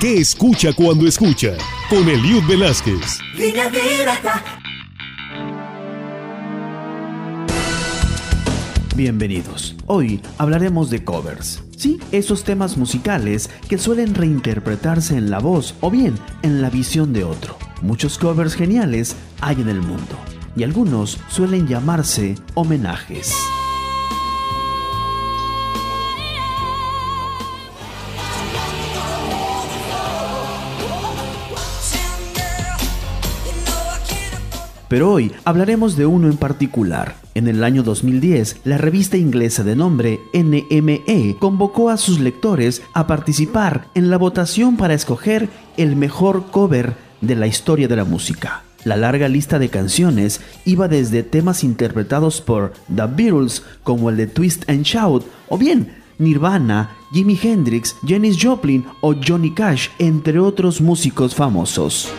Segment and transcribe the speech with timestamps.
[0.00, 1.56] ¿Qué escucha cuando escucha?
[1.88, 3.18] Con Eliud Velázquez.
[8.96, 9.76] Bienvenidos.
[9.86, 11.62] Hoy hablaremos de covers.
[11.76, 17.12] Sí, esos temas musicales que suelen reinterpretarse en la voz o bien en la visión
[17.12, 17.56] de otro.
[17.80, 20.16] Muchos covers geniales hay en el mundo
[20.56, 23.34] y algunos suelen llamarse homenajes.
[34.92, 37.16] Pero hoy hablaremos de uno en particular.
[37.34, 43.06] En el año 2010, la revista inglesa de nombre NME convocó a sus lectores a
[43.06, 48.64] participar en la votación para escoger el mejor cover de la historia de la música.
[48.84, 54.26] La larga lista de canciones iba desde temas interpretados por The Beatles como el de
[54.26, 60.82] Twist and Shout o bien Nirvana, Jimi Hendrix, Janis Joplin o Johnny Cash, entre otros
[60.82, 62.12] músicos famosos.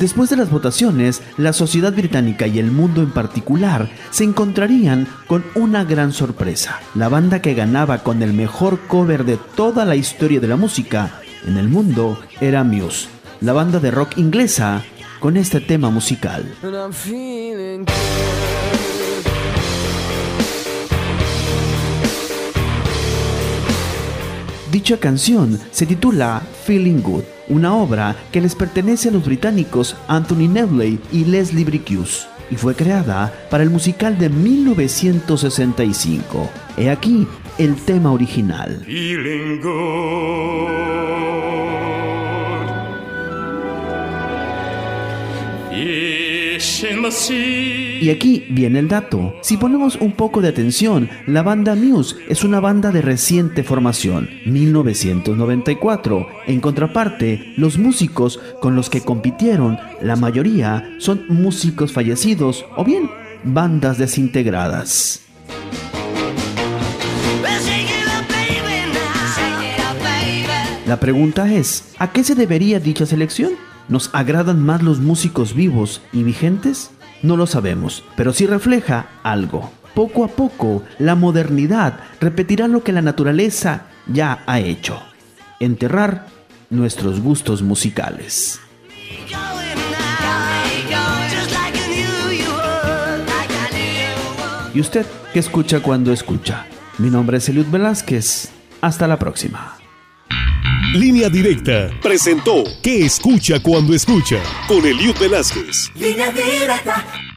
[0.00, 5.44] Después de las votaciones, la sociedad británica y el mundo en particular se encontrarían con
[5.54, 6.80] una gran sorpresa.
[6.94, 11.20] La banda que ganaba con el mejor cover de toda la historia de la música
[11.46, 13.08] en el mundo era Muse,
[13.42, 14.82] la banda de rock inglesa
[15.18, 16.50] con este tema musical.
[24.72, 30.48] Dicha canción se titula Feeling Good, una obra que les pertenece a los británicos Anthony
[30.48, 36.50] Neville y Leslie Bricusse y fue creada para el musical de 1965.
[36.76, 37.26] He aquí
[37.58, 38.84] el tema original.
[48.00, 49.34] Y aquí viene el dato.
[49.42, 54.30] Si ponemos un poco de atención, la banda Muse es una banda de reciente formación,
[54.46, 56.26] 1994.
[56.46, 63.10] En contraparte, los músicos con los que compitieron, la mayoría son músicos fallecidos o bien
[63.44, 65.20] bandas desintegradas.
[70.86, 73.69] La pregunta es, ¿a qué se debería dicha selección?
[73.90, 76.92] ¿Nos agradan más los músicos vivos y vigentes?
[77.24, 79.72] No lo sabemos, pero sí refleja algo.
[79.94, 85.02] Poco a poco, la modernidad repetirá lo que la naturaleza ya ha hecho.
[85.58, 86.28] Enterrar
[86.70, 88.60] nuestros gustos musicales.
[94.72, 96.64] ¿Y usted qué escucha cuando escucha?
[96.98, 98.50] Mi nombre es Eliud Velázquez.
[98.80, 99.79] Hasta la próxima.
[100.94, 104.42] Línea Directa presentó ¿Qué escucha cuando escucha?
[104.66, 105.88] Con Eliud Velázquez.
[105.94, 107.29] Línea Directa.